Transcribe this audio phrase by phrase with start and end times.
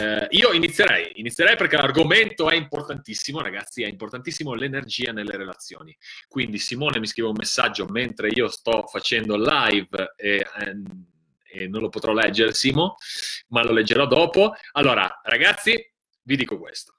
[0.00, 5.94] Eh, io inizierei, inizierei perché l'argomento è importantissimo, ragazzi, è importantissimo l'energia nelle relazioni.
[6.26, 11.06] Quindi Simone mi scrive un messaggio mentre io sto facendo live e, ehm,
[11.44, 12.96] e non lo potrò leggere, Simo,
[13.48, 14.54] ma lo leggerò dopo.
[14.72, 15.74] Allora, ragazzi,
[16.22, 16.94] vi dico questo.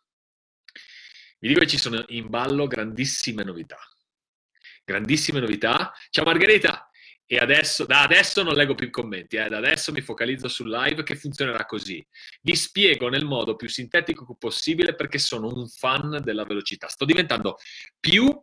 [1.39, 3.79] Vi dico che ci sono in ballo grandissime novità.
[4.83, 5.93] Grandissime novità.
[6.09, 6.88] Ciao Margherita,
[7.31, 10.67] e adesso, da adesso non leggo più i commenti, eh, da adesso mi focalizzo sul
[10.67, 12.03] live che funzionerà così.
[12.41, 16.87] Vi spiego nel modo più sintetico possibile perché sono un fan della velocità.
[16.87, 17.57] Sto diventando
[17.99, 18.35] più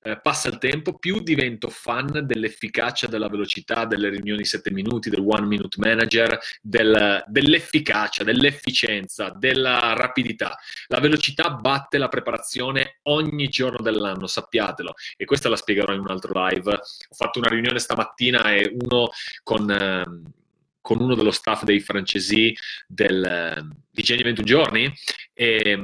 [0.00, 5.24] eh, passa il tempo, più divento fan dell'efficacia, della velocità, delle riunioni 7 minuti, del
[5.26, 10.56] one minute manager, del, dell'efficacia, dell'efficienza, della rapidità.
[10.86, 14.94] La velocità batte la preparazione ogni giorno dell'anno, sappiatelo.
[15.16, 16.72] E questa la spiegherò in un altro live.
[16.72, 19.10] Ho fatto una riunione stamattina e uno
[19.42, 19.70] con...
[19.70, 20.36] Eh,
[20.80, 24.90] con uno dello staff dei francesi del, di Geni 21 giorni
[25.34, 25.82] e,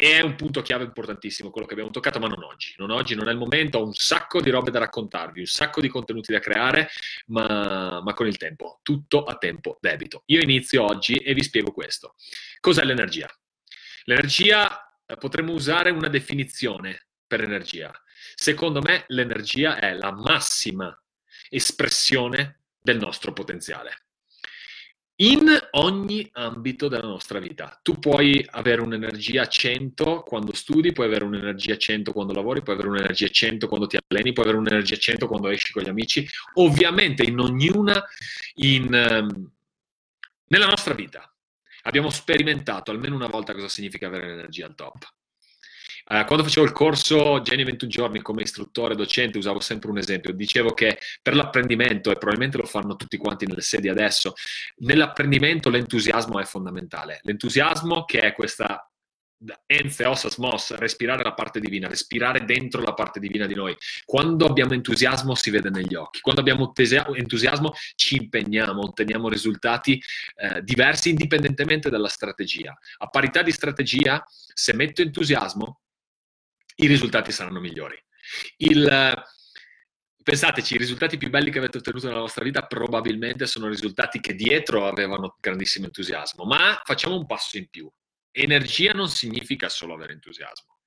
[0.00, 2.74] è un punto chiave importantissimo quello che abbiamo toccato, ma non oggi.
[2.78, 3.78] Non oggi, non è il momento.
[3.78, 6.88] Ho un sacco di robe da raccontarvi, un sacco di contenuti da creare,
[7.26, 8.80] ma, ma con il tempo.
[8.82, 10.22] Tutto a tempo debito.
[10.26, 12.14] Io inizio oggi e vi spiego questo.
[12.60, 13.28] Cos'è l'energia?
[14.04, 17.92] L'energia, eh, potremmo usare una definizione per energia.
[18.34, 20.98] Secondo me l'energia è la massima
[21.50, 24.04] espressione del nostro potenziale
[25.20, 27.78] in ogni ambito della nostra vita.
[27.82, 32.90] Tu puoi avere un'energia 100 quando studi, puoi avere un'energia 100 quando lavori, puoi avere
[32.90, 36.26] un'energia 100 quando ti alleni, puoi avere un'energia 100 quando esci con gli amici.
[36.54, 38.02] Ovviamente in ognuna,
[38.54, 39.50] in, um,
[40.46, 41.30] nella nostra vita,
[41.82, 45.06] abbiamo sperimentato almeno una volta cosa significa avere l'energia al top.
[46.10, 50.32] Uh, quando facevo il corso Geni 21 giorni come istruttore docente usavo sempre un esempio,
[50.32, 54.32] dicevo che per l'apprendimento, e probabilmente lo fanno tutti quanti nelle sedi adesso,
[54.78, 57.20] nell'apprendimento l'entusiasmo è fondamentale.
[57.22, 58.90] L'entusiasmo che è questa
[59.66, 63.76] enze osas mos, respirare la parte divina, respirare dentro la parte divina di noi.
[64.04, 70.02] Quando abbiamo entusiasmo si vede negli occhi, quando abbiamo entusiasmo ci impegniamo, otteniamo risultati
[70.36, 72.76] eh, diversi indipendentemente dalla strategia.
[72.98, 75.80] A parità di strategia, se metto entusiasmo,
[76.80, 78.00] i risultati saranno migliori.
[78.58, 79.22] Il,
[80.22, 84.34] pensateci, i risultati più belli che avete ottenuto nella vostra vita probabilmente sono risultati che
[84.34, 87.90] dietro avevano grandissimo entusiasmo, ma facciamo un passo in più.
[88.32, 90.78] Energia non significa solo avere entusiasmo.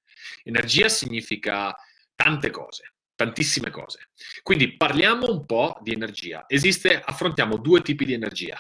[0.44, 1.76] Energia significa
[2.16, 4.10] tante cose, tantissime cose.
[4.42, 6.46] Quindi parliamo un po' di energia.
[6.48, 8.58] Esiste, affrontiamo due tipi di energia.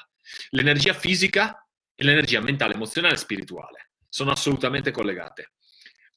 [0.49, 3.91] L'energia fisica e l'energia mentale, emozionale e spirituale.
[4.09, 5.53] Sono assolutamente collegate.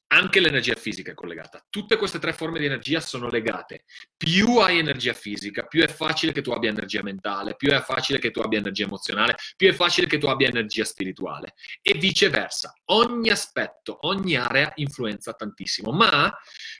[0.09, 1.65] Anche l'energia fisica è collegata.
[1.69, 3.83] Tutte queste tre forme di energia sono legate.
[4.15, 8.17] Più hai energia fisica, più è facile che tu abbia energia mentale, più è facile
[8.17, 11.55] che tu abbia energia emozionale, più è facile che tu abbia energia spirituale.
[11.81, 12.73] E viceversa.
[12.85, 15.91] Ogni aspetto, ogni area influenza tantissimo.
[15.91, 16.33] Ma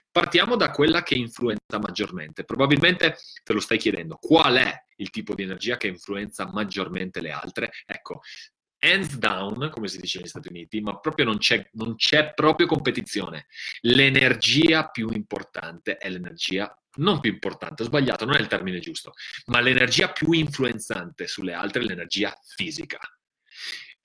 [0.10, 2.46] partiamo da quella che influenza maggiormente.
[2.46, 4.16] Probabilmente te lo stai chiedendo.
[4.16, 7.72] Qual è il tipo di energia che influenza maggiormente le altre?
[7.86, 8.22] Ecco,
[8.80, 12.68] hands down, come si dice negli Stati Uniti, ma proprio non c'è, non c'è proprio
[12.68, 13.48] competizione.
[13.82, 19.14] L'energia più importante è l'energia non più importante, ho sbagliato, non è il termine giusto,
[19.48, 23.00] ma l'energia più influenzante sulle altre è l'energia fisica.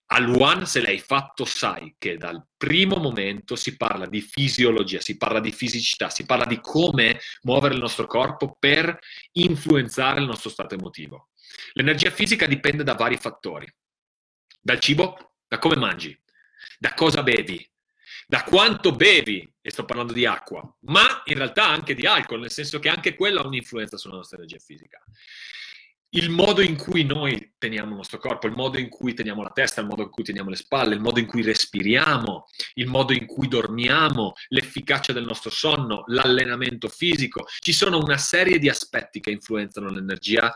[0.06, 5.16] Al One, se l'hai fatto, sai che dal primo momento si parla di fisiologia, si
[5.16, 8.98] parla di fisicità, si parla di come muovere il nostro corpo per
[9.32, 11.30] influenzare il nostro stato emotivo.
[11.72, 13.66] L'energia fisica dipende da vari fattori
[14.62, 16.18] dal cibo, da come mangi,
[16.78, 17.68] da cosa bevi,
[18.26, 22.50] da quanto bevi, e sto parlando di acqua, ma in realtà anche di alcol, nel
[22.50, 25.04] senso che anche quello ha un'influenza sulla nostra energia fisica
[26.14, 29.50] il modo in cui noi teniamo il nostro corpo, il modo in cui teniamo la
[29.50, 33.14] testa, il modo in cui teniamo le spalle, il modo in cui respiriamo, il modo
[33.14, 37.46] in cui dormiamo, l'efficacia del nostro sonno, l'allenamento fisico.
[37.58, 40.52] Ci sono una serie di aspetti che influenzano l'energia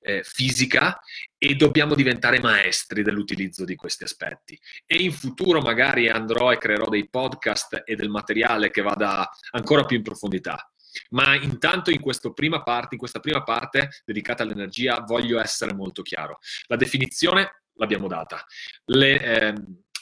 [0.00, 1.00] eh, fisica
[1.36, 4.56] e dobbiamo diventare maestri dell'utilizzo di questi aspetti.
[4.86, 9.84] E in futuro magari andrò e creerò dei podcast e del materiale che vada ancora
[9.84, 10.70] più in profondità.
[11.10, 16.38] Ma intanto in, parte, in questa prima parte dedicata all'energia voglio essere molto chiaro.
[16.66, 18.44] La definizione l'abbiamo data.
[18.86, 19.54] Le, eh,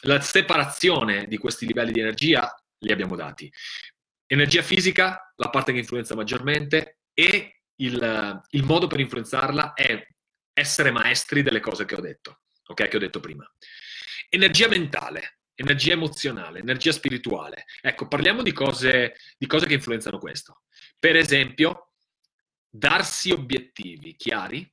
[0.03, 3.53] la separazione di questi livelli di energia li abbiamo dati.
[4.27, 10.07] Energia fisica, la parte che influenza maggiormente, e il, il modo per influenzarla è
[10.53, 12.89] essere maestri delle cose che ho detto, ok?
[12.89, 13.51] Che ho detto prima.
[14.29, 17.65] Energia mentale energia emozionale, energia spirituale.
[17.81, 20.63] Ecco, parliamo di cose, di cose che influenzano questo.
[20.99, 21.93] Per esempio,
[22.69, 24.71] darsi obiettivi chiari,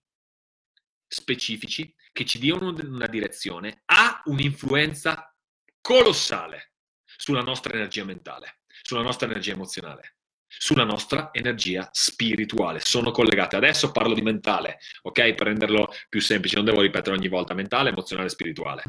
[1.07, 5.35] specifici, che ci diano una direzione, ha un'influenza
[5.81, 6.73] colossale
[7.03, 10.17] sulla nostra energia mentale, sulla nostra energia emozionale,
[10.47, 12.79] sulla nostra energia spirituale.
[12.79, 13.55] Sono collegate.
[13.57, 15.33] Adesso parlo di mentale, ok?
[15.33, 18.83] Per renderlo più semplice, non devo ripetere ogni volta mentale, emozionale, spirituale.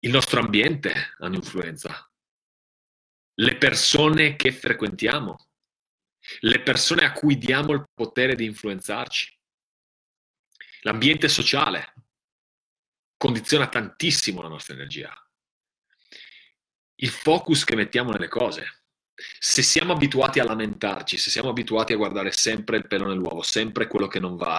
[0.00, 2.11] Il nostro ambiente ha un'influenza.
[3.34, 5.36] Le persone che frequentiamo,
[6.40, 9.38] le persone a cui diamo il potere di influenzarci.
[10.82, 11.94] L'ambiente sociale
[13.16, 15.12] condiziona tantissimo la nostra energia.
[16.96, 18.82] Il focus che mettiamo nelle cose.
[19.38, 23.86] Se siamo abituati a lamentarci, se siamo abituati a guardare sempre il pelo nell'uovo, sempre
[23.86, 24.58] quello che non va,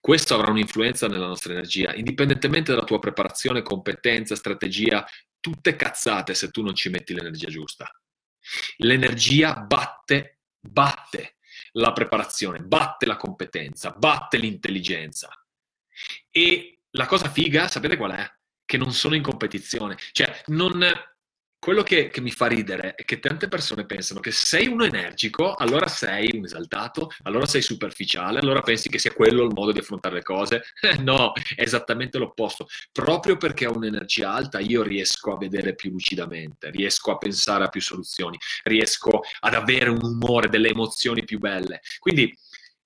[0.00, 5.06] questo avrà un'influenza nella nostra energia, indipendentemente dalla tua preparazione, competenza, strategia,
[5.40, 7.90] tutte cazzate se tu non ci metti l'energia giusta.
[8.78, 11.36] L'energia batte, batte
[11.72, 15.28] la preparazione, batte la competenza, batte l'intelligenza.
[16.30, 18.32] E la cosa figa, sapete qual è?
[18.64, 19.96] Che non sono in competizione.
[20.12, 20.84] Cioè, non,
[21.58, 24.84] quello che, che, mi fa ridere è che tante persone pensano che se sei uno
[24.84, 29.72] energico, allora sei un esaltato, allora sei superficiale, allora pensi che sia quello il modo
[29.72, 30.62] di affrontare le cose.
[31.00, 32.66] no, è esattamente l'opposto.
[32.92, 37.68] Proprio perché ho un'energia alta, io riesco a vedere più lucidamente, riesco a pensare a
[37.68, 41.80] più soluzioni, riesco ad avere un umore, delle emozioni più belle.
[41.98, 42.32] Quindi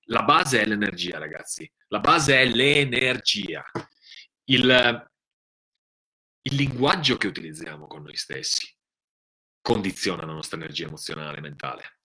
[0.07, 1.71] la base è l'energia, ragazzi.
[1.89, 3.63] La base è l'energia.
[4.45, 5.11] Il,
[6.43, 8.69] il linguaggio che utilizziamo con noi stessi
[9.61, 11.99] condiziona la nostra energia emozionale e mentale.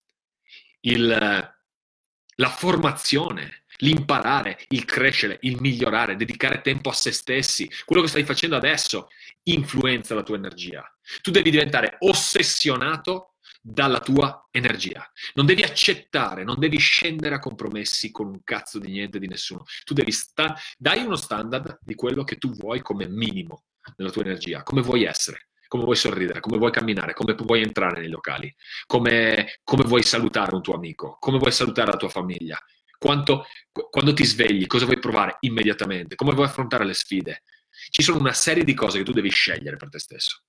[0.80, 8.08] Il, la formazione, l'imparare, il crescere, il migliorare, dedicare tempo a se stessi, quello che
[8.08, 9.08] stai facendo adesso
[9.44, 10.88] influenza la tua energia.
[11.20, 15.10] Tu devi diventare ossessionato dalla tua energia.
[15.34, 19.64] Non devi accettare, non devi scendere a compromessi con un cazzo di niente, di nessuno.
[19.84, 23.64] Tu devi sta- dai uno standard di quello che tu vuoi come minimo
[23.96, 28.00] nella tua energia, come vuoi essere, come vuoi sorridere, come vuoi camminare, come vuoi entrare
[28.00, 28.54] nei locali,
[28.86, 32.58] come, come vuoi salutare un tuo amico, come vuoi salutare la tua famiglia,
[32.98, 33.46] quanto,
[33.90, 37.42] quando ti svegli, cosa vuoi provare immediatamente, come vuoi affrontare le sfide.
[37.90, 40.42] Ci sono una serie di cose che tu devi scegliere per te stesso.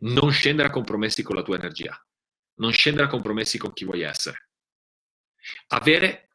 [0.00, 1.98] Non scendere a compromessi con la tua energia,
[2.56, 4.48] non scendere a compromessi con chi vuoi essere.
[5.68, 6.30] Avere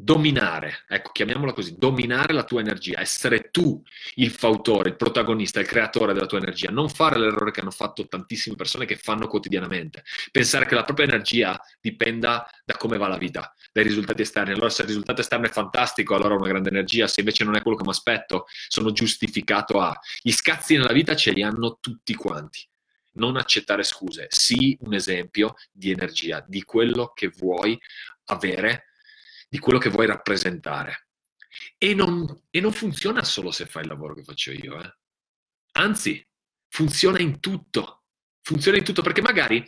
[0.00, 3.82] dominare, ecco, chiamiamola così, dominare la tua energia, essere tu
[4.14, 8.06] il fautore, il protagonista, il creatore della tua energia, non fare l'errore che hanno fatto
[8.06, 13.18] tantissime persone che fanno quotidianamente, pensare che la propria energia dipenda da come va la
[13.18, 14.52] vita, dai risultati esterni.
[14.52, 17.56] Allora se il risultato esterno è fantastico, allora ho una grande energia, se invece non
[17.56, 19.98] è quello che mi aspetto, sono giustificato a...
[20.22, 22.64] Gli scazzi nella vita ce li hanno tutti quanti.
[23.18, 27.78] Non accettare scuse, sii un esempio di energia, di quello che vuoi
[28.24, 28.88] avere
[29.48, 31.08] di quello che vuoi rappresentare.
[31.76, 34.96] E non, e non funziona solo se fai il lavoro che faccio io, eh.
[35.72, 36.24] anzi,
[36.68, 38.02] funziona in tutto.
[38.42, 39.66] Funziona in tutto perché magari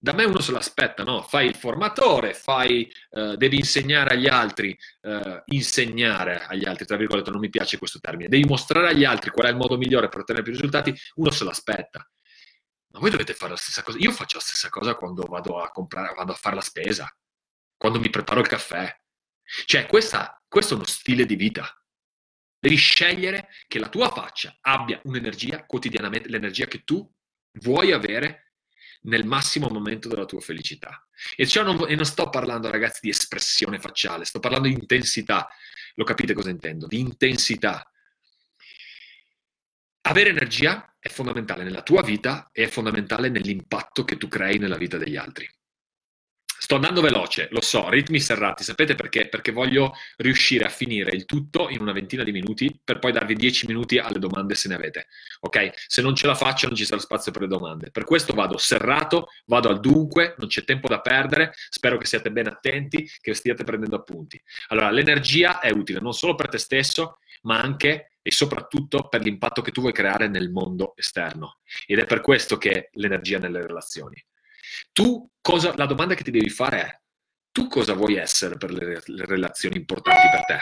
[0.00, 1.22] da me uno se l'aspetta, no?
[1.22, 7.30] Fai il formatore, fai, uh, devi insegnare agli altri, uh, insegnare agli altri, tra virgolette,
[7.30, 10.20] non mi piace questo termine, devi mostrare agli altri qual è il modo migliore per
[10.20, 12.08] ottenere più risultati, uno se l'aspetta.
[12.90, 13.98] Ma voi dovete fare la stessa cosa.
[13.98, 17.14] Io faccio la stessa cosa quando vado a comprare, vado a fare la spesa,
[17.76, 18.94] quando mi preparo il caffè.
[19.64, 21.72] Cioè, questa, questo è uno stile di vita.
[22.58, 27.08] Devi scegliere che la tua faccia abbia un'energia quotidianamente, l'energia che tu
[27.60, 28.54] vuoi avere
[29.02, 31.06] nel massimo momento della tua felicità.
[31.36, 35.48] E, cioè non, e non sto parlando, ragazzi, di espressione facciale, sto parlando di intensità.
[35.94, 36.86] Lo capite cosa intendo?
[36.86, 37.90] Di intensità.
[40.02, 44.76] Avere energia è fondamentale nella tua vita e è fondamentale nell'impatto che tu crei nella
[44.76, 45.48] vita degli altri.
[46.60, 49.28] Sto andando veloce, lo so, ritmi serrati, sapete perché?
[49.28, 53.36] Perché voglio riuscire a finire il tutto in una ventina di minuti per poi darvi
[53.36, 55.06] dieci minuti alle domande se ne avete.
[55.40, 55.70] Ok?
[55.86, 57.92] Se non ce la faccio non ci sarà spazio per le domande.
[57.92, 62.32] Per questo vado serrato, vado al dunque, non c'è tempo da perdere, spero che siate
[62.32, 64.42] ben attenti, che stiate prendendo appunti.
[64.66, 69.62] Allora, l'energia è utile non solo per te stesso, ma anche e soprattutto per l'impatto
[69.62, 71.60] che tu vuoi creare nel mondo esterno.
[71.86, 74.22] Ed è per questo che l'energia nelle relazioni.
[74.92, 77.00] Tu cosa, la domanda che ti devi fare è,
[77.50, 80.60] tu cosa vuoi essere per le, le relazioni importanti per te?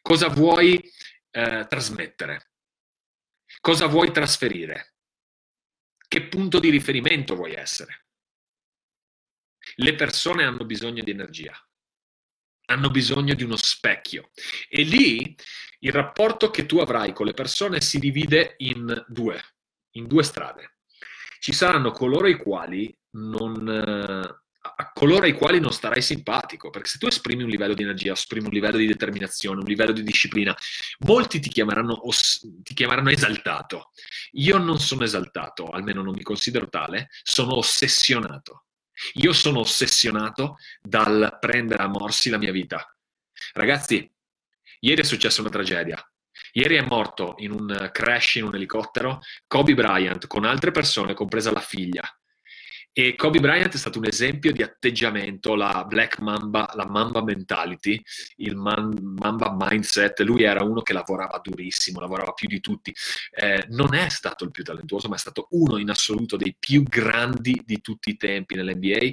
[0.00, 0.82] Cosa vuoi
[1.30, 2.52] eh, trasmettere?
[3.60, 4.94] Cosa vuoi trasferire?
[6.08, 8.06] Che punto di riferimento vuoi essere?
[9.74, 11.54] Le persone hanno bisogno di energia,
[12.70, 14.30] hanno bisogno di uno specchio
[14.68, 15.36] e lì
[15.80, 19.42] il rapporto che tu avrai con le persone si divide in due,
[19.92, 20.76] in due strade.
[21.40, 26.98] Ci saranno coloro i quali non, a coloro ai quali non starai simpatico, perché se
[26.98, 30.54] tu esprimi un livello di energia, esprimi un livello di determinazione, un livello di disciplina,
[31.06, 32.02] molti ti chiameranno,
[32.62, 33.90] ti chiameranno esaltato.
[34.32, 38.66] Io non sono esaltato, almeno non mi considero tale, sono ossessionato.
[39.14, 42.94] Io sono ossessionato dal prendere a morsi la mia vita.
[43.52, 44.10] Ragazzi,
[44.80, 46.04] ieri è successa una tragedia.
[46.52, 51.52] Ieri è morto in un crash in un elicottero Kobe Bryant con altre persone, compresa
[51.52, 52.02] la figlia.
[52.92, 58.02] E Kobe Bryant è stato un esempio di atteggiamento, la Black Mamba, la Mamba mentality,
[58.36, 60.20] il man, Mamba mindset.
[60.20, 62.92] Lui era uno che lavorava durissimo, lavorava più di tutti.
[63.30, 66.82] Eh, non è stato il più talentuoso, ma è stato uno in assoluto dei più
[66.82, 69.10] grandi di tutti i tempi nell'NBA.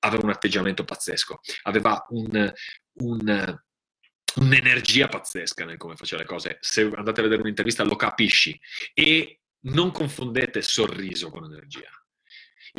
[0.00, 2.52] Aveva un atteggiamento pazzesco, aveva un,
[3.00, 3.58] un
[4.36, 6.58] un'energia pazzesca nel come faceva le cose.
[6.60, 8.58] Se andate a vedere un'intervista lo capisci.
[8.94, 11.90] E non confondete sorriso con energia.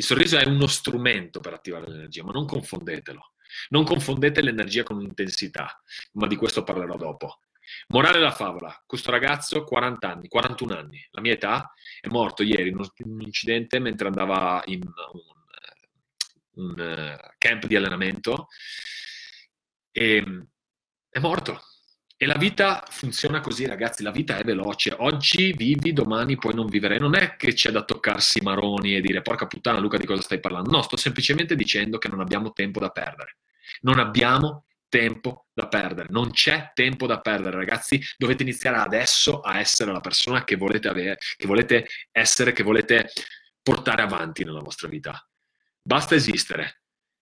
[0.00, 3.32] Il sorriso è uno strumento per attivare l'energia, ma non confondetelo.
[3.68, 5.78] Non confondete l'energia con l'intensità,
[6.12, 7.40] ma di questo parlerò dopo.
[7.88, 12.70] Morale della favola, questo ragazzo, 40 anni, 41 anni, la mia età, è morto ieri
[12.70, 18.46] in un incidente mentre andava in un, un uh, camp di allenamento
[19.92, 20.46] e
[21.10, 21.60] è morto.
[22.22, 24.94] E la vita funziona così, ragazzi, la vita è veloce.
[24.98, 26.98] Oggi vivi, domani puoi non vivere.
[26.98, 30.20] Non è che c'è da toccarsi i maroni e dire porca puttana Luca di cosa
[30.20, 30.70] stai parlando.
[30.70, 33.38] No, sto semplicemente dicendo che non abbiamo tempo da perdere.
[33.80, 36.08] Non abbiamo tempo da perdere.
[36.10, 37.98] Non c'è tempo da perdere, ragazzi.
[38.18, 43.10] Dovete iniziare adesso a essere la persona che volete avere, che volete essere, che volete
[43.62, 45.26] portare avanti nella vostra vita.
[45.80, 46.79] Basta esistere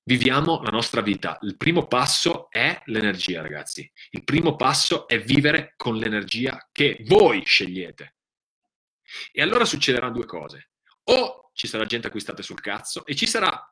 [0.07, 1.37] viviamo la nostra vita.
[1.41, 3.89] Il primo passo è l'energia, ragazzi.
[4.11, 8.15] Il primo passo è vivere con l'energia che voi scegliete.
[9.31, 10.71] E allora succederanno due cose.
[11.09, 13.71] O ci sarà gente a cui state sul cazzo e ci sarà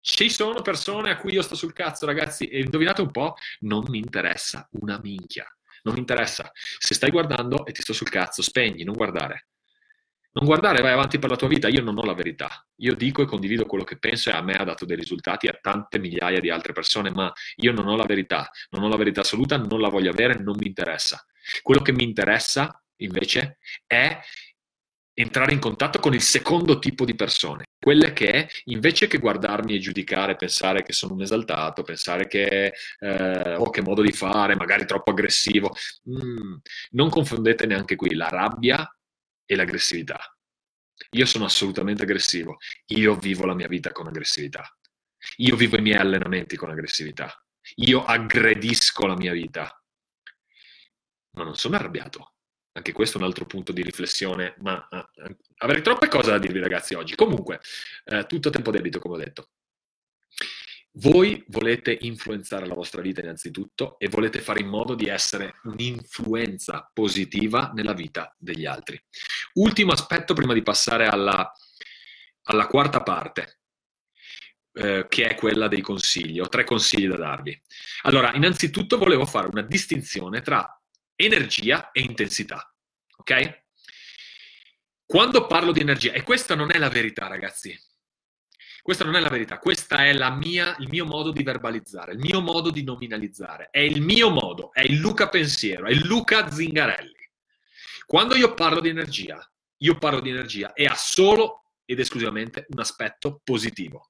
[0.00, 3.84] ci sono persone a cui io sto sul cazzo, ragazzi, e indovinate un po', non
[3.88, 5.46] mi interessa una minchia.
[5.82, 6.50] Non mi interessa.
[6.54, 9.48] Se stai guardando e ti sto sul cazzo, spegni, non guardare.
[10.38, 12.64] Non guardare, vai avanti per la tua vita, io non ho la verità.
[12.76, 15.58] Io dico e condivido quello che penso e a me ha dato dei risultati a
[15.60, 19.22] tante migliaia di altre persone, ma io non ho la verità, non ho la verità
[19.22, 21.26] assoluta, non la voglio avere, non mi interessa.
[21.60, 24.16] Quello che mi interessa, invece, è
[25.12, 29.80] entrare in contatto con il secondo tipo di persone, quelle che invece che guardarmi e
[29.80, 34.86] giudicare, pensare che sono un esaltato, pensare che eh, oh che modo di fare, magari
[34.86, 35.74] troppo aggressivo,
[36.08, 36.54] mm,
[36.90, 38.88] non confondete neanche qui la rabbia
[39.48, 40.18] e l'aggressività.
[41.12, 44.62] Io sono assolutamente aggressivo, io vivo la mia vita con aggressività,
[45.36, 47.32] io vivo i miei allenamenti con aggressività,
[47.76, 49.82] io aggredisco la mia vita,
[51.36, 52.34] ma non sono arrabbiato.
[52.72, 56.60] Anche questo è un altro punto di riflessione, ma uh, avrei troppe cose da dirvi
[56.60, 57.16] ragazzi oggi.
[57.16, 57.60] Comunque,
[58.04, 59.50] uh, tutto a tempo debito, come ho detto.
[60.92, 66.90] Voi volete influenzare la vostra vita innanzitutto e volete fare in modo di essere un'influenza
[66.92, 69.00] positiva nella vita degli altri.
[69.54, 71.52] Ultimo aspetto prima di passare alla,
[72.42, 73.60] alla quarta parte,
[74.72, 76.40] eh, che è quella dei consigli.
[76.40, 77.60] Ho tre consigli da darvi.
[78.02, 80.80] Allora, innanzitutto volevo fare una distinzione tra
[81.14, 82.74] energia e intensità.
[83.18, 83.66] Ok?
[85.04, 87.78] Quando parlo di energia, e questa non è la verità, ragazzi,
[88.82, 92.40] questa non è la verità, questa è mia, il mio modo di verbalizzare, il mio
[92.40, 97.16] modo di nominalizzare, è il mio modo, è il Luca pensiero, è il Luca Zingarelli.
[98.06, 99.38] Quando io parlo di energia,
[99.78, 104.07] io parlo di energia e ha solo ed esclusivamente un aspetto positivo.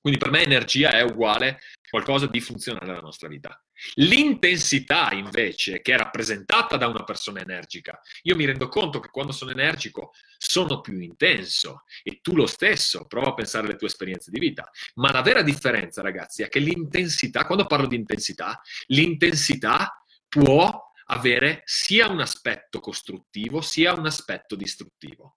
[0.00, 3.62] Quindi per me energia è uguale qualcosa di funzionale nella nostra vita.
[3.94, 9.32] L'intensità invece, che è rappresentata da una persona energica, io mi rendo conto che quando
[9.32, 14.30] sono energico sono più intenso e tu lo stesso prova a pensare alle tue esperienze
[14.30, 14.70] di vita.
[14.94, 21.62] Ma la vera differenza, ragazzi, è che l'intensità, quando parlo di intensità, l'intensità può avere
[21.64, 25.36] sia un aspetto costruttivo sia un aspetto distruttivo.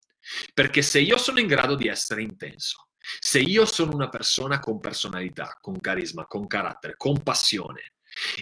[0.54, 2.88] Perché se io sono in grado di essere intenso,
[3.20, 7.94] se io sono una persona con personalità, con carisma, con carattere, con passione,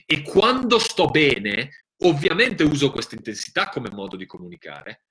[0.06, 5.06] e quando sto bene, ovviamente uso questa intensità come modo di comunicare,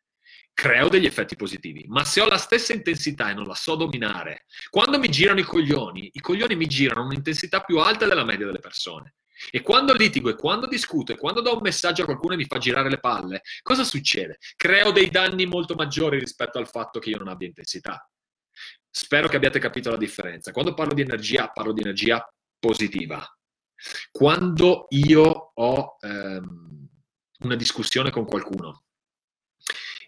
[0.52, 1.84] creo degli effetti positivi.
[1.88, 5.44] Ma se ho la stessa intensità e non la so dominare, quando mi girano i
[5.44, 9.14] coglioni, i coglioni mi girano a un'intensità più alta della media delle persone.
[9.50, 12.44] E quando litigo e quando discuto e quando do un messaggio a qualcuno e mi
[12.44, 14.38] fa girare le palle, cosa succede?
[14.54, 18.06] Creo dei danni molto maggiori rispetto al fatto che io non abbia intensità.
[18.90, 20.52] Spero che abbiate capito la differenza.
[20.52, 22.26] Quando parlo di energia, parlo di energia
[22.58, 23.24] positiva.
[24.10, 26.88] Quando io ho ehm,
[27.40, 28.84] una discussione con qualcuno,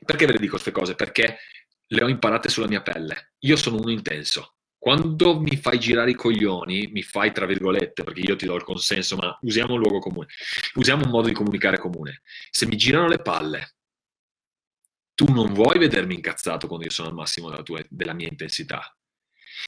[0.05, 0.95] perché ve le dico queste cose?
[0.95, 1.39] Perché
[1.87, 3.35] le ho imparate sulla mia pelle.
[3.41, 8.19] Io sono uno intenso, quando mi fai girare i coglioni, mi fai tra virgolette, perché
[8.19, 10.27] io ti do il consenso, ma usiamo un luogo comune,
[10.75, 12.23] usiamo un modo di comunicare comune.
[12.51, 13.77] Se mi girano le palle,
[15.15, 18.97] tu non vuoi vedermi incazzato quando io sono al massimo della, tua, della mia intensità.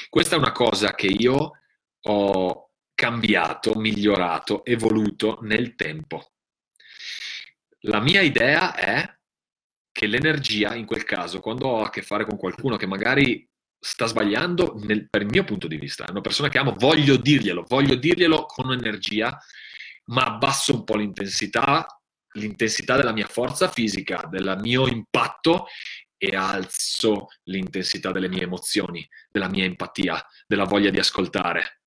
[0.09, 1.53] Questa è una cosa che io
[2.01, 6.33] ho cambiato, migliorato, evoluto nel tempo.
[7.81, 9.19] La mia idea è
[9.93, 13.49] che l'energia, in quel caso, quando ho a che fare con qualcuno che magari
[13.79, 16.07] sta sbagliando nel, per il mio punto di vista.
[16.07, 19.39] È una persona che amo, voglio dirglielo, voglio dirglielo con energia,
[20.07, 21.87] ma abbasso un po' l'intensità,
[22.35, 25.67] l'intensità della mia forza fisica, del mio impatto
[26.17, 31.81] e alzo l'intensità delle mie emozioni, della mia empatia, della voglia di ascoltare.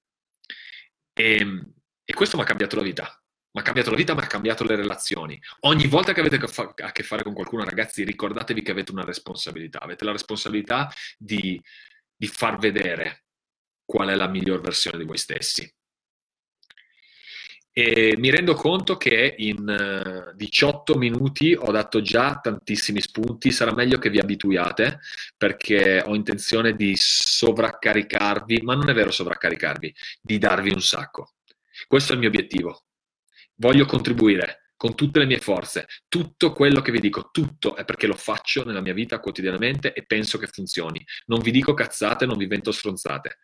[1.13, 1.63] E,
[2.03, 3.21] e questo mi ha cambiato la vita.
[3.51, 5.41] Mi ha cambiato la vita, mi ha cambiato le relazioni.
[5.61, 9.79] Ogni volta che avete a che fare con qualcuno, ragazzi, ricordatevi che avete una responsabilità.
[9.79, 11.59] Avete la responsabilità di,
[12.15, 13.23] di far vedere
[13.83, 15.73] qual è la miglior versione di voi stessi.
[17.79, 23.72] E mi rendo conto che in 18 eh, minuti ho dato già tantissimi spunti, sarà
[23.72, 24.98] meglio che vi abituiate
[25.38, 31.36] perché ho intenzione di sovraccaricarvi, ma non è vero sovraccaricarvi, di darvi un sacco.
[31.86, 32.86] Questo è il mio obiettivo.
[33.57, 35.86] Voglio contribuire con tutte le mie forze.
[36.07, 40.03] Tutto quello che vi dico, tutto è perché lo faccio nella mia vita quotidianamente e
[40.03, 41.05] penso che funzioni.
[41.27, 43.38] Non vi dico cazzate, non vi invento stronzate.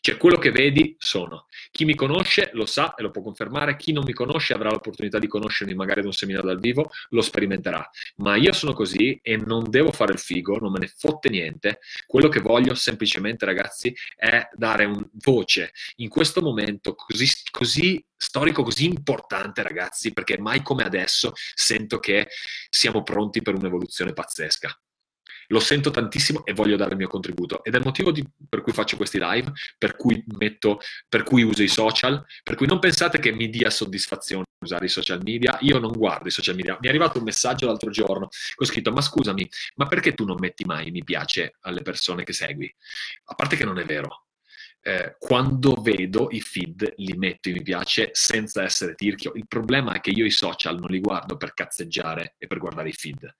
[0.00, 1.46] Cioè, quello che vedi sono.
[1.70, 5.18] Chi mi conosce lo sa e lo può confermare, chi non mi conosce avrà l'opportunità
[5.18, 7.88] di conoscermi magari ad un seminario dal vivo, lo sperimenterà.
[8.16, 11.80] Ma io sono così e non devo fare il figo, non me ne fotte niente.
[12.06, 18.62] Quello che voglio semplicemente, ragazzi, è dare un voce in questo momento così, così storico,
[18.62, 22.28] così importante, ragazzi, perché mai come adesso sento che
[22.68, 24.78] siamo pronti per un'evoluzione pazzesca
[25.50, 27.62] lo sento tantissimo e voglio dare il mio contributo.
[27.64, 31.42] Ed è il motivo di, per cui faccio questi live, per cui, metto, per cui
[31.42, 35.58] uso i social, per cui non pensate che mi dia soddisfazione usare i social media.
[35.62, 36.76] Io non guardo i social media.
[36.80, 40.36] Mi è arrivato un messaggio l'altro giorno, ho scritto, ma scusami, ma perché tu non
[40.38, 42.72] metti mai mi piace alle persone che segui?
[43.24, 44.26] A parte che non è vero.
[44.82, 49.32] Eh, quando vedo i feed li metto in mi piace senza essere tirchio.
[49.34, 52.88] Il problema è che io i social non li guardo per cazzeggiare e per guardare
[52.88, 53.34] i feed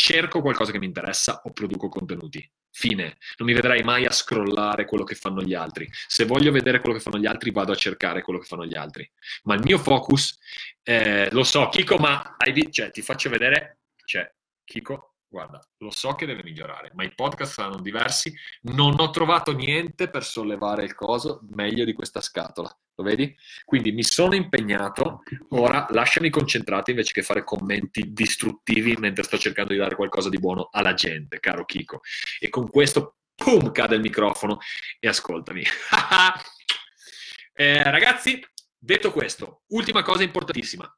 [0.00, 2.50] cerco qualcosa che mi interessa o produco contenuti.
[2.72, 3.18] Fine.
[3.36, 5.88] Non mi vedrai mai a scrollare quello che fanno gli altri.
[6.06, 8.76] Se voglio vedere quello che fanno gli altri, vado a cercare quello che fanno gli
[8.76, 9.08] altri.
[9.42, 10.38] Ma il mio focus,
[10.82, 14.32] eh, lo so, Kiko, ma hai, cioè, ti faccio vedere, cioè,
[14.64, 18.34] Kiko, guarda, lo so che deve migliorare, ma i podcast saranno diversi.
[18.62, 22.76] Non ho trovato niente per sollevare il coso meglio di questa scatola.
[22.96, 23.34] Lo vedi?
[23.64, 25.22] Quindi mi sono impegnato.
[25.50, 30.38] Ora lasciami concentrato invece che fare commenti distruttivi mentre sto cercando di dare qualcosa di
[30.38, 32.00] buono alla gente, caro Kiko.
[32.40, 34.58] E con questo, pum, cade il microfono
[34.98, 35.62] e ascoltami.
[37.54, 38.44] eh, ragazzi,
[38.76, 40.92] detto questo, ultima cosa importantissima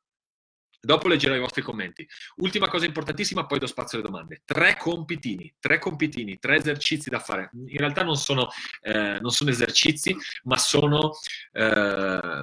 [0.84, 2.04] Dopo leggerò i vostri commenti.
[2.38, 4.42] Ultima cosa importantissima, poi do spazio alle domande.
[4.44, 7.50] Tre compitini, tre compitini, tre esercizi da fare.
[7.52, 8.48] In realtà non sono,
[8.80, 11.12] eh, non sono esercizi, ma sono
[11.52, 12.40] eh,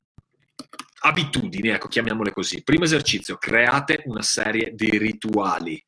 [1.01, 2.63] abitudini, ecco, chiamiamole così.
[2.63, 5.85] Primo esercizio, create una serie di rituali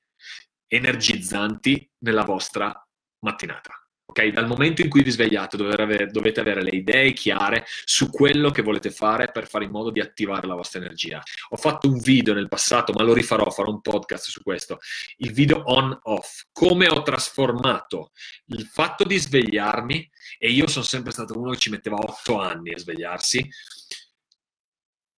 [0.68, 2.86] energizzanti nella vostra
[3.20, 3.81] mattinata.
[4.12, 8.10] Ok, dal momento in cui vi svegliate dovete avere, dovete avere, le idee chiare su
[8.10, 11.24] quello che volete fare per fare in modo di attivare la vostra energia.
[11.52, 14.80] Ho fatto un video nel passato, ma lo rifarò, farò un podcast su questo.
[15.20, 18.12] Il video on-off, come ho trasformato
[18.48, 22.74] il fatto di svegliarmi, e io sono sempre stato uno che ci metteva otto anni
[22.74, 23.50] a svegliarsi,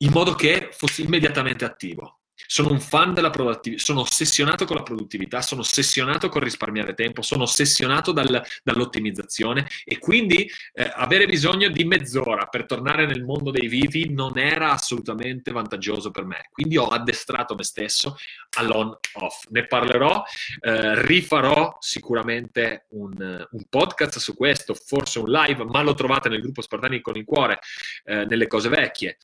[0.04, 2.20] in modo che fossi immediatamente attivo.
[2.48, 7.22] Sono un fan della produttività, sono ossessionato con la produttività, sono ossessionato con risparmiare tempo,
[7.22, 13.52] sono ossessionato dal, dall'ottimizzazione e quindi eh, avere bisogno di mezz'ora per tornare nel mondo
[13.52, 16.50] dei vivi non era assolutamente vantaggioso per me.
[16.52, 18.18] Quindi ho addestrato me stesso
[18.58, 19.46] all'on-off.
[19.50, 20.24] Ne parlerò,
[20.62, 23.14] eh, rifarò sicuramente un,
[23.50, 27.26] un, podcast su questo, forse un live, ma lo trovate nel gruppo Spartani con il
[27.26, 27.60] cuore,
[28.06, 29.18] eh, nelle cose vecchie.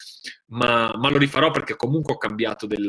[0.48, 2.88] Ma, ma, lo rifarò perché comunque ho cambiato del,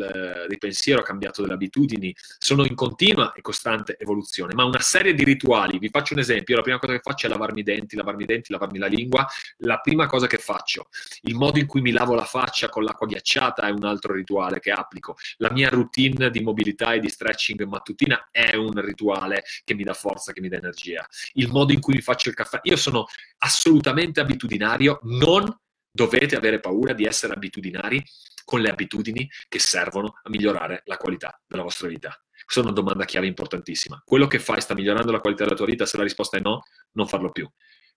[0.49, 5.15] di pensiero, ho cambiato delle abitudini, sono in continua e costante evoluzione, ma una serie
[5.15, 7.97] di rituali, vi faccio un esempio, la prima cosa che faccio è lavarmi i denti,
[7.97, 9.27] lavarmi i denti, lavarmi la lingua,
[9.59, 10.89] la prima cosa che faccio,
[11.23, 14.61] il modo in cui mi lavo la faccia con l'acqua ghiacciata è un altro rituale
[14.61, 19.75] che applico, la mia routine di mobilità e di stretching mattutina è un rituale che
[19.75, 21.07] mi dà forza, che mi dà energia.
[21.35, 23.07] Il modo in cui mi faccio il caffè, io sono
[23.39, 25.55] assolutamente abitudinario, non
[25.93, 28.03] dovete avere paura di essere abitudinari
[28.51, 32.21] con le abitudini che servono a migliorare la qualità della vostra vita.
[32.43, 34.03] Questa è una domanda chiave importantissima.
[34.05, 35.87] Quello che fai sta migliorando la qualità della tua vita?
[35.87, 37.49] Se la risposta è no, non farlo più.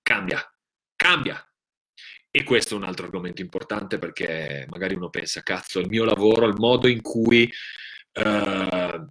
[0.04, 0.40] Cambia,
[0.96, 1.44] cambia.
[2.30, 6.46] E questo è un altro argomento importante perché magari uno pensa, cazzo, il mio lavoro,
[6.46, 7.52] il modo in cui
[8.14, 9.08] uh,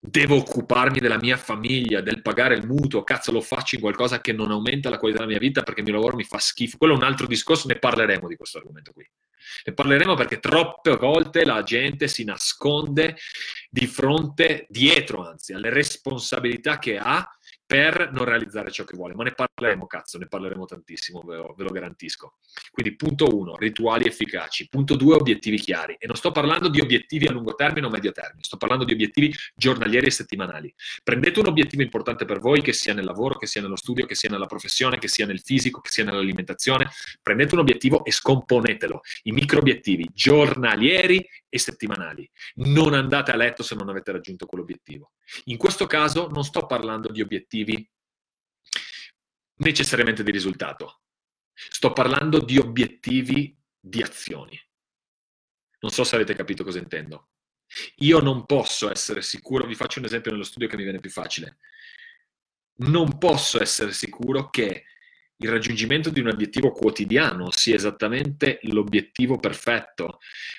[0.00, 4.32] devo occuparmi della mia famiglia, del pagare il mutuo, cazzo lo faccio in qualcosa che
[4.32, 6.78] non aumenta la qualità della mia vita perché il mio lavoro mi fa schifo.
[6.78, 9.08] Quello è un altro discorso, ne parleremo di questo argomento qui.
[9.64, 13.16] Ne parleremo perché troppe volte la gente si nasconde
[13.70, 17.26] di fronte, dietro anzi, alle responsabilità che ha
[17.66, 19.14] per non realizzare ciò che vuole.
[19.14, 22.36] Ma ne parleremo, cazzo, ne parleremo tantissimo, ve lo, ve lo garantisco.
[22.70, 24.68] Quindi punto uno, rituali efficaci.
[24.68, 25.96] Punto due, obiettivi chiari.
[25.98, 28.92] E non sto parlando di obiettivi a lungo termine o medio termine, sto parlando di
[28.92, 30.72] obiettivi giornalieri e settimanali.
[31.02, 34.14] Prendete un obiettivo importante per voi, che sia nel lavoro, che sia nello studio, che
[34.14, 36.88] sia nella professione, che sia nel fisico, che sia nell'alimentazione.
[37.20, 39.00] Prendete un obiettivo e scomponetelo.
[39.24, 42.28] I micro obiettivi giornalieri e settimanali.
[42.56, 45.12] Non andate a letto se non avete raggiunto quell'obiettivo.
[45.44, 47.88] In questo caso non sto parlando di obiettivi
[49.58, 51.02] necessariamente di risultato,
[51.52, 54.60] sto parlando di obiettivi di azioni.
[55.80, 57.30] Non so se avete capito cosa intendo.
[57.96, 61.10] Io non posso essere sicuro, vi faccio un esempio nello studio che mi viene più
[61.10, 61.58] facile.
[62.78, 64.84] Non posso essere sicuro che
[65.38, 70.18] il raggiungimento di un obiettivo quotidiano sia esattamente l'obiettivo perfetto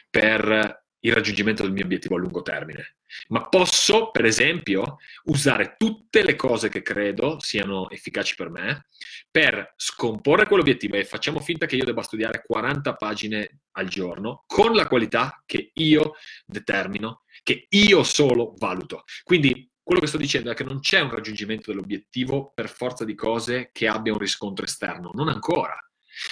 [0.10, 2.97] per il raggiungimento del mio obiettivo a lungo termine.
[3.30, 8.86] Ma posso, per esempio, usare tutte le cose che credo siano efficaci per me
[9.30, 14.74] per scomporre quell'obiettivo e facciamo finta che io debba studiare 40 pagine al giorno con
[14.74, 16.14] la qualità che io
[16.46, 19.04] determino, che io solo valuto.
[19.24, 23.16] Quindi quello che sto dicendo è che non c'è un raggiungimento dell'obiettivo per forza di
[23.16, 25.78] cose che abbia un riscontro esterno, non ancora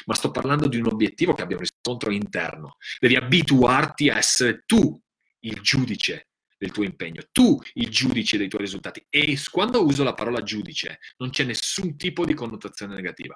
[0.06, 2.78] ma sto parlando di un obiettivo che abbia un riscontro interno.
[3.00, 5.00] Devi abituarti a essere tu
[5.42, 9.06] il giudice del tuo impegno, tu il giudice dei tuoi risultati.
[9.10, 13.36] E quando uso la parola giudice non c'è nessun tipo di connotazione negativa.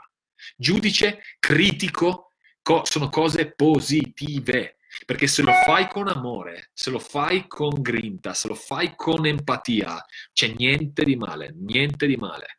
[0.55, 4.77] Giudice, critico, co- sono cose positive.
[5.05, 9.25] Perché se lo fai con amore, se lo fai con grinta, se lo fai con
[9.25, 10.03] empatia,
[10.34, 12.58] c'è niente di male, niente di male.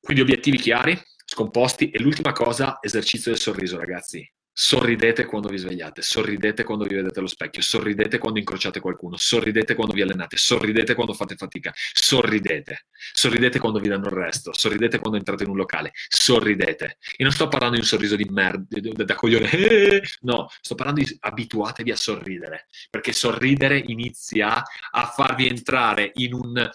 [0.00, 1.90] Quindi obiettivi chiari, scomposti.
[1.90, 4.26] E l'ultima cosa, esercizio del sorriso, ragazzi.
[4.58, 9.74] Sorridete quando vi svegliate, sorridete quando vi vedete allo specchio, sorridete quando incrociate qualcuno, sorridete
[9.74, 14.98] quando vi allenate, sorridete quando fate fatica, sorridete, sorridete quando vi danno il resto, sorridete
[14.98, 16.96] quando entrate in un locale, sorridete.
[17.18, 19.50] E non sto parlando di un sorriso di merda, da coglione,
[20.22, 26.70] no, sto parlando di abituatevi a sorridere, perché sorridere inizia a farvi entrare in un,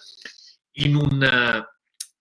[0.74, 1.66] in un,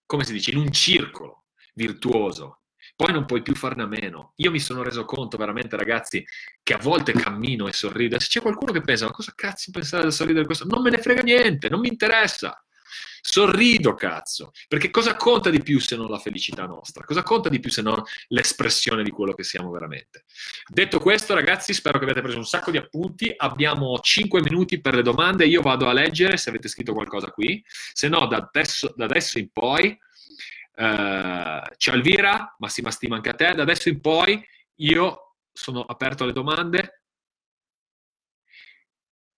[0.07, 1.43] come si dice, in un circolo
[1.75, 2.60] virtuoso.
[3.01, 4.33] Poi non puoi più farne a meno.
[4.35, 6.23] Io mi sono reso conto veramente, ragazzi,
[6.61, 8.19] che a volte cammino e sorrido.
[8.19, 10.67] Se c'è qualcuno che pensa, ma cosa cazzo pensare da sorridere questo?
[10.67, 12.63] Non me ne frega niente, non mi interessa.
[13.19, 17.03] Sorrido, cazzo, perché cosa conta di più se non la felicità nostra?
[17.03, 20.25] Cosa conta di più se non l'espressione di quello che siamo veramente?
[20.67, 23.33] Detto questo, ragazzi, spero che abbiate preso un sacco di appunti.
[23.35, 25.47] Abbiamo 5 minuti per le domande.
[25.47, 27.65] Io vado a leggere se avete scritto qualcosa qui.
[27.93, 29.97] Se no, da adesso, da adesso in poi
[30.81, 33.53] Ciao Elvira, massima stima anche a te.
[33.53, 34.43] Da adesso in poi
[34.77, 37.03] io sono aperto alle domande.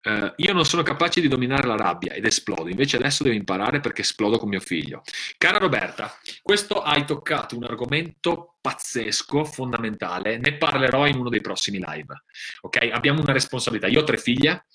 [0.06, 3.80] Uh, io non sono capace di dominare la rabbia ed esplodo, invece adesso devo imparare
[3.80, 5.02] perché esplodo con mio figlio.
[5.38, 11.78] Cara Roberta, questo hai toccato un argomento pazzesco, fondamentale, ne parlerò in uno dei prossimi
[11.78, 12.24] live.
[12.62, 12.90] Ok?
[12.92, 13.88] Abbiamo una responsabilità.
[13.88, 14.66] Io ho tre figlie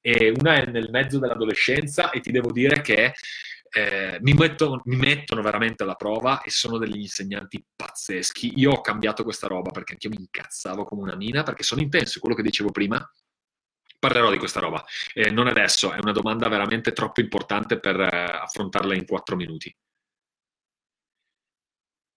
[0.00, 3.14] e una è nel mezzo dell'adolescenza e ti devo dire che
[3.76, 8.54] eh, mi, mettono, mi, mettono, veramente alla prova e sono degli insegnanti pazzeschi.
[8.56, 12.18] Io ho cambiato questa roba perché anch'io mi incazzavo come una mina perché sono intenso,
[12.18, 13.06] quello che dicevo prima.
[13.98, 18.06] Parlerò di questa roba, eh, non adesso, è una domanda veramente troppo importante per eh,
[18.06, 19.74] affrontarla in quattro minuti.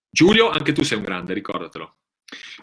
[0.09, 1.98] Giulio, anche tu sei un grande, ricordatelo.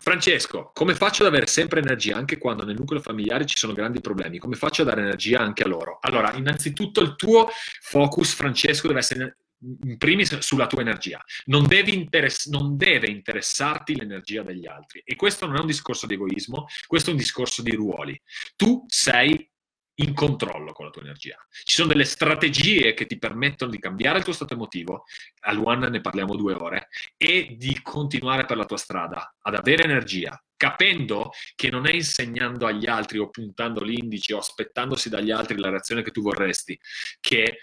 [0.00, 4.00] Francesco, come faccio ad avere sempre energia anche quando nel nucleo familiare ci sono grandi
[4.00, 4.38] problemi?
[4.38, 5.98] Come faccio a dare energia anche a loro?
[6.00, 7.48] Allora, innanzitutto il tuo
[7.80, 11.22] focus, Francesco, deve essere in primis sulla tua energia.
[11.46, 15.02] Non, interess- non deve interessarti l'energia degli altri.
[15.04, 18.20] E questo non è un discorso di egoismo, questo è un discorso di ruoli.
[18.54, 19.50] Tu sei
[19.96, 21.36] in controllo con la tua energia.
[21.50, 25.04] Ci sono delle strategie che ti permettono di cambiare il tuo stato emotivo,
[25.40, 29.84] a Luan ne parliamo due ore, e di continuare per la tua strada, ad avere
[29.84, 35.58] energia, capendo che non è insegnando agli altri o puntando l'indice o aspettandosi dagli altri
[35.58, 36.78] la reazione che tu vorresti,
[37.20, 37.58] che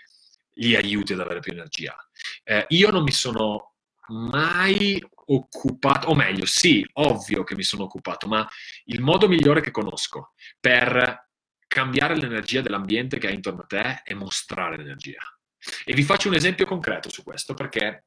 [0.57, 1.95] li aiuti ad avere più energia.
[2.43, 3.73] Eh, io non mi sono
[4.07, 8.47] mai occupato, o meglio, sì, ovvio che mi sono occupato, ma
[8.85, 11.31] il modo migliore che conosco per
[11.73, 15.21] cambiare l'energia dell'ambiente che hai intorno a te e mostrare l'energia.
[15.83, 18.05] E vi faccio un esempio concreto su questo perché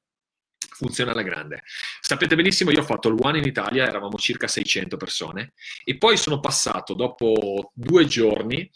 [0.57, 1.63] funziona alla grande.
[2.01, 6.17] Sapete benissimo, io ho fatto il One in Italia, eravamo circa 600 persone, e poi
[6.17, 8.71] sono passato dopo due giorni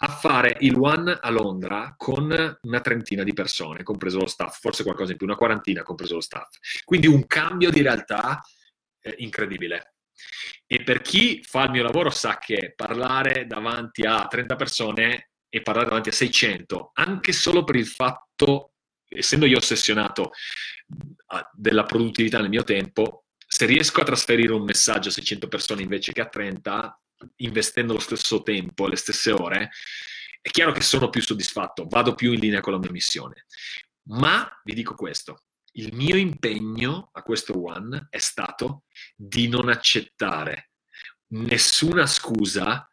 [0.00, 4.82] a fare il One a Londra con una trentina di persone, compreso lo staff, forse
[4.82, 6.50] qualcosa in più, una quarantina, compreso lo staff.
[6.84, 8.42] Quindi un cambio di realtà
[9.00, 9.93] eh, incredibile.
[10.66, 15.62] E per chi fa il mio lavoro sa che parlare davanti a 30 persone e
[15.62, 18.72] parlare davanti a 600, anche solo per il fatto,
[19.08, 20.32] essendo io ossessionato
[21.52, 26.12] della produttività nel mio tempo, se riesco a trasferire un messaggio a 600 persone invece
[26.12, 27.00] che a 30,
[27.36, 29.70] investendo lo stesso tempo, le stesse ore,
[30.40, 33.46] è chiaro che sono più soddisfatto, vado più in linea con la mia missione.
[34.08, 35.44] Ma vi dico questo,
[35.76, 38.84] il mio impegno a questo One è stato
[39.16, 40.70] di non accettare
[41.28, 42.88] nessuna scusa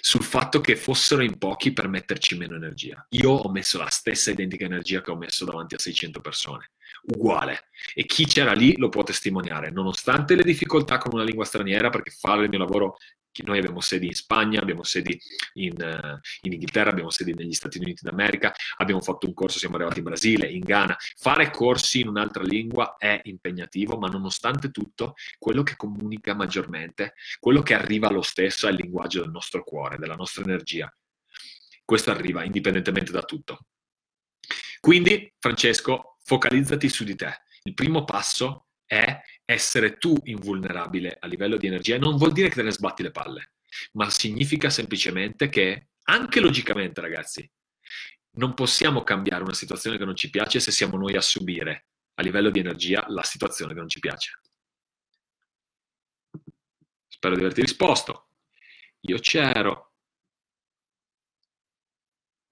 [0.00, 3.06] sul fatto che fossero in pochi per metterci meno energia.
[3.10, 6.72] Io ho messo la stessa identica energia che ho messo davanti a 600 persone,
[7.04, 7.70] uguale.
[7.94, 12.10] E chi c'era lì lo può testimoniare, nonostante le difficoltà con una lingua straniera, perché
[12.10, 12.96] fare il mio lavoro
[13.42, 15.18] noi abbiamo sedi in Spagna, abbiamo sedi
[15.54, 19.76] in, uh, in, Inghilterra, abbiamo sedi negli Stati Uniti d'America, abbiamo fatto un corso, siamo
[19.76, 20.96] arrivati in Brasile, in Ghana.
[21.16, 27.62] Fare corsi in un'altra lingua è impegnativo, ma nonostante tutto, quello che comunica maggiormente, quello
[27.62, 30.92] che arriva lo stesso è il linguaggio del nostro cuore, della nostra energia.
[31.84, 33.66] Questo arriva indipendentemente da tutto.
[34.80, 37.42] Quindi, Francesco, focalizzati su di te.
[37.62, 41.98] Il primo passo è essere tu invulnerabile a livello di energia.
[41.98, 43.52] Non vuol dire che te ne sbatti le palle,
[43.92, 47.48] ma significa semplicemente che, anche logicamente, ragazzi,
[48.36, 52.22] non possiamo cambiare una situazione che non ci piace se siamo noi a subire a
[52.22, 54.40] livello di energia la situazione che non ci piace.
[57.08, 58.28] Spero di averti risposto.
[59.00, 59.93] Io c'ero,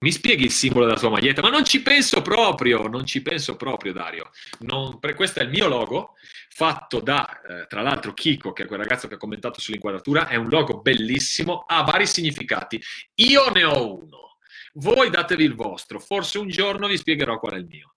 [0.03, 1.41] mi spieghi il simbolo della tua maglietta?
[1.41, 4.31] Ma non ci penso proprio, non ci penso proprio, Dario.
[4.59, 6.15] Non, questo è il mio logo,
[6.49, 10.27] fatto da, eh, tra l'altro, Kiko, che è quel ragazzo che ha commentato sull'inquadratura.
[10.27, 12.81] È un logo bellissimo, ha vari significati.
[13.15, 14.37] Io ne ho uno.
[14.73, 16.01] Voi datevi il vostro.
[16.01, 17.95] Forse un giorno vi spiegherò qual è il mio.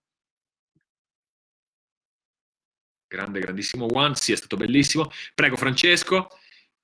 [3.05, 5.11] Grande, grandissimo One, sì, è stato bellissimo.
[5.33, 6.29] Prego, Francesco.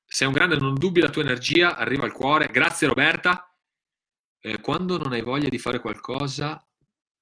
[0.06, 2.50] Sei un grande, non dubbi la tua energia, arriva al cuore.
[2.52, 3.48] Grazie, Roberta
[4.46, 6.62] eh, quando non hai voglia di fare qualcosa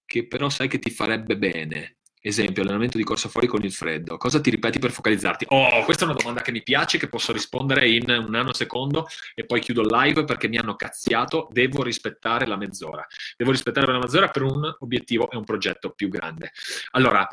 [0.05, 4.17] che però sai che ti farebbe bene, esempio allenamento di corsa fuori con il freddo,
[4.17, 5.45] cosa ti ripeti per focalizzarti?
[5.49, 9.45] Oh, questa è una domanda che mi piace, che posso rispondere in un nanosecondo e
[9.45, 13.05] poi chiudo il live perché mi hanno cazziato, devo rispettare la mezz'ora.
[13.37, 16.51] Devo rispettare la mezz'ora per un obiettivo e un progetto più grande.
[16.91, 17.27] Allora,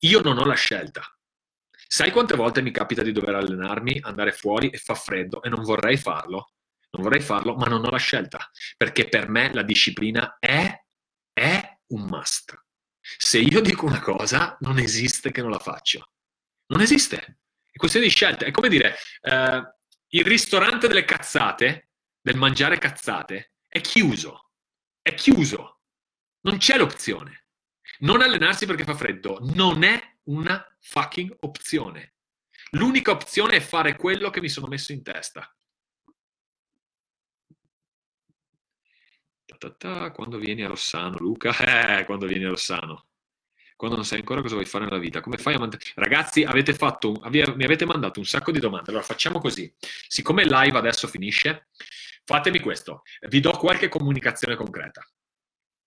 [0.00, 1.02] io non ho la scelta.
[1.86, 5.62] Sai quante volte mi capita di dover allenarmi, andare fuori e fa freddo e non
[5.62, 6.53] vorrei farlo?
[6.94, 10.80] Non vorrei farlo, ma non ho la scelta, perché per me la disciplina è,
[11.32, 12.56] è un must.
[13.00, 16.12] Se io dico una cosa, non esiste che non la faccio.
[16.68, 17.40] Non esiste.
[17.70, 18.46] È questione di scelta.
[18.46, 19.74] È come dire, eh,
[20.08, 24.50] il ristorante delle cazzate, del mangiare cazzate, è chiuso.
[25.02, 25.80] È chiuso.
[26.42, 27.48] Non c'è l'opzione.
[27.98, 32.14] Non allenarsi perché fa freddo non è una fucking opzione.
[32.70, 35.54] L'unica opzione è fare quello che mi sono messo in testa.
[39.64, 41.52] Ta, ta, quando vieni a Rossano, Luca?
[41.98, 43.06] Eh, quando vieni a Rossano.
[43.76, 45.90] Quando non sai ancora cosa vuoi fare nella vita, come fai a mantenere...
[45.94, 48.90] Ragazzi, avete fatto mi avete mandato un sacco di domande.
[48.90, 49.72] Allora, facciamo così.
[49.80, 51.68] Siccome live adesso finisce,
[52.24, 53.02] fatemi questo.
[53.28, 55.02] Vi do qualche comunicazione concreta.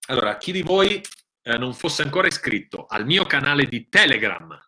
[0.08, 1.02] Allora, chi di voi
[1.44, 4.60] eh, non fosse ancora iscritto al mio canale di Telegram,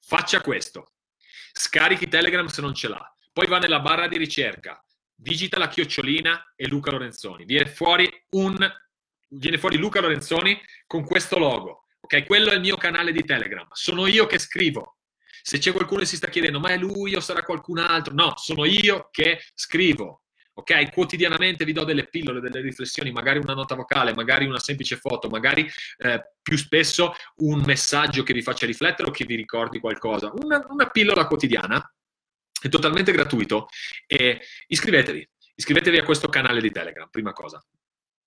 [0.00, 0.94] faccia questo.
[1.52, 3.16] Scarichi Telegram se non ce l'ha.
[3.32, 4.82] Poi va nella barra di ricerca,
[5.20, 7.44] digita la chiocciolina e Luca Lorenzoni.
[7.44, 8.56] Viene fuori, un,
[9.28, 11.84] viene fuori Luca Lorenzoni con questo logo.
[12.00, 13.66] Ok, quello è il mio canale di Telegram.
[13.72, 14.96] Sono io che scrivo.
[15.42, 18.14] Se c'è qualcuno che si sta chiedendo, ma è lui o sarà qualcun altro?
[18.14, 20.22] No, sono io che scrivo.
[20.54, 24.96] Ok, quotidianamente vi do delle pillole, delle riflessioni, magari una nota vocale, magari una semplice
[24.96, 25.66] foto, magari
[25.98, 30.30] eh, più spesso un messaggio che vi faccia riflettere o che vi ricordi qualcosa.
[30.34, 31.82] Una, una pillola quotidiana
[32.60, 33.68] è totalmente gratuito
[34.06, 37.62] e iscrivetevi, iscrivetevi a questo canale di Telegram, prima cosa.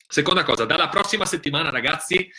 [0.07, 2.29] Seconda cosa, dalla prossima settimana ragazzi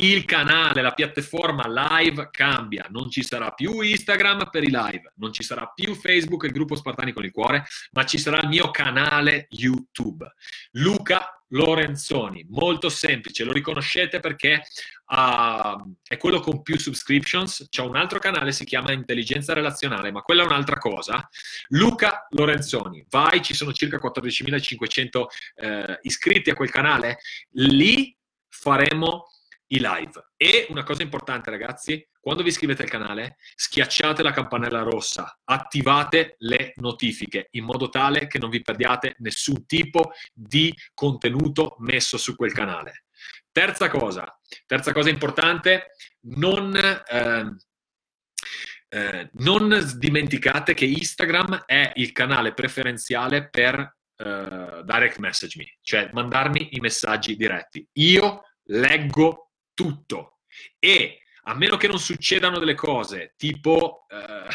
[0.00, 5.32] il canale, la piattaforma live cambia, non ci sarà più Instagram per i live, non
[5.32, 8.70] ci sarà più Facebook, il gruppo Spartani con il cuore, ma ci sarà il mio
[8.70, 10.32] canale YouTube.
[10.72, 14.62] Luca Lorenzoni, molto semplice, lo riconoscete perché
[15.06, 20.22] uh, è quello con più subscriptions, c'è un altro canale, si chiama Intelligenza Relazionale, ma
[20.22, 21.26] quella è un'altra cosa.
[21.68, 25.24] Luca Lorenzoni, vai, ci sono circa 14.500
[25.56, 27.18] eh, iscritti a quel canale,
[27.52, 28.14] lì
[28.48, 29.24] faremo
[29.68, 30.30] i live.
[30.36, 36.36] E una cosa importante, ragazzi, quando vi iscrivete al canale, schiacciate la campanella rossa, attivate
[36.38, 42.34] le notifiche in modo tale che non vi perdiate nessun tipo di contenuto messo su
[42.36, 43.04] quel canale.
[43.50, 45.92] Terza cosa, terza cosa importante,
[46.28, 47.56] non, eh,
[48.88, 56.10] eh, non dimenticate che Instagram è il canale preferenziale per Uh, direct message me, cioè
[56.12, 57.88] mandarmi i messaggi diretti.
[57.98, 59.47] Io leggo
[59.78, 60.40] tutto.
[60.80, 64.48] E a meno che non succedano delle cose tipo uh,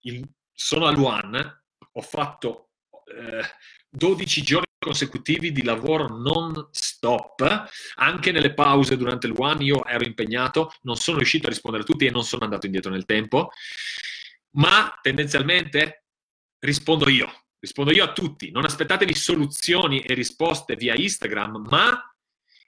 [0.00, 2.70] il, sono a Luan, ho fatto
[3.04, 3.42] eh,
[3.90, 10.04] 12 giorni consecutivi di lavoro non stop, anche nelle pause durante il One io ero
[10.04, 13.50] impegnato, non sono riuscito a rispondere a tutti e non sono andato indietro nel tempo,
[14.56, 16.06] ma tendenzialmente
[16.58, 22.13] rispondo io, rispondo io a tutti, non aspettatevi soluzioni e risposte via Instagram, ma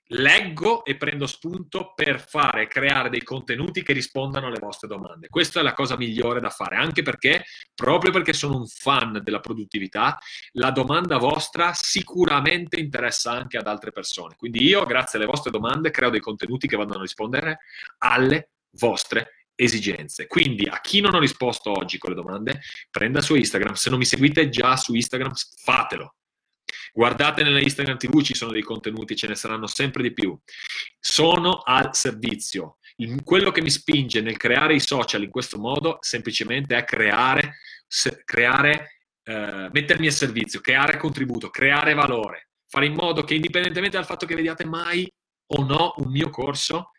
[0.09, 5.29] leggo e prendo spunto per fare, creare dei contenuti che rispondano alle vostre domande.
[5.29, 9.41] Questa è la cosa migliore da fare, anche perché, proprio perché sono un fan della
[9.41, 10.19] produttività,
[10.53, 14.37] la domanda vostra sicuramente interessa anche ad altre persone.
[14.37, 17.59] Quindi io, grazie alle vostre domande, creo dei contenuti che vanno a rispondere
[17.99, 20.27] alle vostre esigenze.
[20.27, 23.73] Quindi a chi non ho risposto oggi con le domande, prenda su Instagram.
[23.73, 26.15] Se non mi seguite già su Instagram, fatelo
[26.97, 30.35] Guardate nella Instagram TV, ci sono dei contenuti, ce ne saranno sempre di più.
[30.99, 32.79] Sono al servizio.
[33.23, 37.57] Quello che mi spinge nel creare i social in questo modo semplicemente è creare,
[37.87, 43.99] se, creare eh, mettermi a servizio, creare contributo, creare valore, fare in modo che indipendentemente
[43.99, 45.07] dal fatto che vediate mai
[45.49, 46.93] o no un mio corso,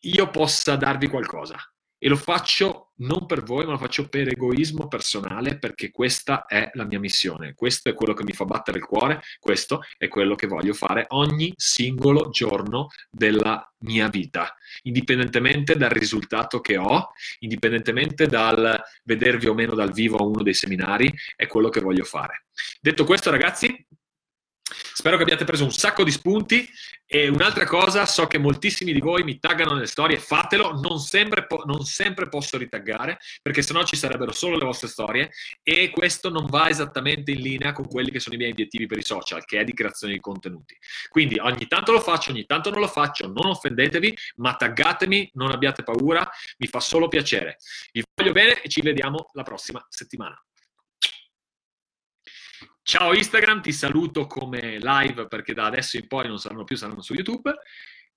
[0.00, 1.56] io possa darvi qualcosa.
[2.02, 6.70] E lo faccio non per voi, ma lo faccio per egoismo personale, perché questa è
[6.74, 7.52] la mia missione.
[7.52, 11.04] Questo è quello che mi fa battere il cuore, questo è quello che voglio fare
[11.08, 17.10] ogni singolo giorno della mia vita, indipendentemente dal risultato che ho,
[17.40, 22.04] indipendentemente dal vedervi o meno dal vivo a uno dei seminari, è quello che voglio
[22.04, 22.44] fare.
[22.80, 23.86] Detto questo, ragazzi,
[24.72, 26.68] Spero che abbiate preso un sacco di spunti
[27.06, 31.46] e un'altra cosa, so che moltissimi di voi mi taggano nelle storie, fatelo, non sempre,
[31.46, 35.30] po- non sempre posso ritaggare perché sennò ci sarebbero solo le vostre storie
[35.62, 38.98] e questo non va esattamente in linea con quelli che sono i miei obiettivi per
[38.98, 40.76] i social, che è di creazione di contenuti.
[41.08, 45.50] Quindi ogni tanto lo faccio, ogni tanto non lo faccio, non offendetevi, ma taggatemi, non
[45.50, 46.28] abbiate paura,
[46.58, 47.56] mi fa solo piacere.
[47.90, 50.40] Vi voglio bene e ci vediamo la prossima settimana.
[52.90, 57.02] Ciao Instagram, ti saluto come live perché da adesso in poi non saranno più, saranno
[57.02, 57.54] su YouTube.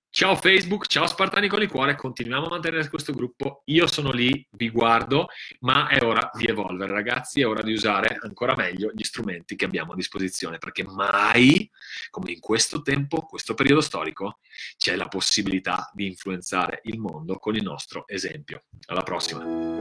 [0.09, 3.61] Ciao Facebook, ciao Spartani con il cuore, continuiamo a mantenere questo gruppo.
[3.65, 5.27] Io sono lì, vi guardo,
[5.59, 9.65] ma è ora di evolvere, ragazzi, è ora di usare ancora meglio gli strumenti che
[9.65, 11.69] abbiamo a disposizione, perché mai,
[12.09, 14.39] come in questo tempo, questo periodo storico,
[14.75, 18.63] c'è la possibilità di influenzare il mondo con il nostro esempio.
[18.87, 19.72] Alla prossima.